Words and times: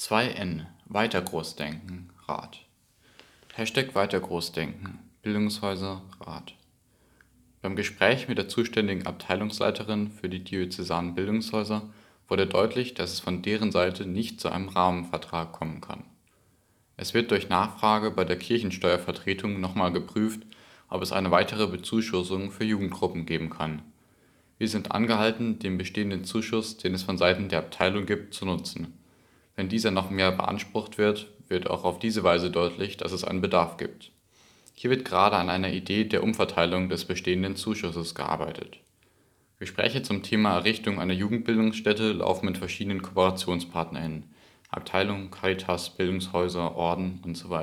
2N 0.00 0.64
Weiter 0.86 1.20
Großdenken 1.20 2.08
Rat 2.26 2.64
Hashtag 3.52 3.94
Weiter 3.94 4.18
Großdenken 4.18 4.98
Bildungshäuser 5.20 6.00
Rat 6.20 6.54
Beim 7.60 7.76
Gespräch 7.76 8.26
mit 8.26 8.38
der 8.38 8.48
zuständigen 8.48 9.06
Abteilungsleiterin 9.06 10.10
für 10.10 10.30
die 10.30 10.42
diözesanen 10.42 11.14
Bildungshäuser 11.14 11.90
wurde 12.28 12.46
deutlich, 12.46 12.94
dass 12.94 13.12
es 13.12 13.20
von 13.20 13.42
deren 13.42 13.72
Seite 13.72 14.06
nicht 14.06 14.40
zu 14.40 14.48
einem 14.48 14.70
Rahmenvertrag 14.70 15.52
kommen 15.52 15.82
kann. 15.82 16.04
Es 16.96 17.12
wird 17.12 17.30
durch 17.30 17.50
Nachfrage 17.50 18.10
bei 18.10 18.24
der 18.24 18.38
Kirchensteuervertretung 18.38 19.60
nochmal 19.60 19.92
geprüft, 19.92 20.40
ob 20.88 21.02
es 21.02 21.12
eine 21.12 21.30
weitere 21.30 21.66
Bezuschussung 21.66 22.52
für 22.52 22.64
Jugendgruppen 22.64 23.26
geben 23.26 23.50
kann. 23.50 23.82
Wir 24.56 24.68
sind 24.68 24.92
angehalten, 24.92 25.58
den 25.58 25.76
bestehenden 25.76 26.24
Zuschuss, 26.24 26.78
den 26.78 26.94
es 26.94 27.02
von 27.02 27.18
Seiten 27.18 27.50
der 27.50 27.58
Abteilung 27.58 28.06
gibt, 28.06 28.32
zu 28.32 28.46
nutzen. 28.46 28.94
Wenn 29.60 29.68
dieser 29.68 29.90
noch 29.90 30.08
mehr 30.08 30.32
beansprucht 30.32 30.96
wird, 30.96 31.26
wird 31.48 31.68
auch 31.68 31.84
auf 31.84 31.98
diese 31.98 32.24
Weise 32.24 32.50
deutlich, 32.50 32.96
dass 32.96 33.12
es 33.12 33.24
einen 33.24 33.42
Bedarf 33.42 33.76
gibt. 33.76 34.10
Hier 34.72 34.88
wird 34.88 35.04
gerade 35.04 35.36
an 35.36 35.50
einer 35.50 35.70
Idee 35.70 36.04
der 36.04 36.22
Umverteilung 36.22 36.88
des 36.88 37.04
bestehenden 37.04 37.56
Zuschusses 37.56 38.14
gearbeitet. 38.14 38.78
Gespräche 39.58 40.00
zum 40.00 40.22
Thema 40.22 40.54
Errichtung 40.54 40.98
einer 40.98 41.12
Jugendbildungsstätte 41.12 42.12
laufen 42.12 42.46
mit 42.46 42.56
verschiedenen 42.56 43.02
Kooperationspartnern 43.02 44.24
(Abteilungen, 44.70 45.30
Caritas, 45.30 45.90
Bildungshäuser, 45.90 46.74
Orden 46.74 47.20
usw. 47.26 47.62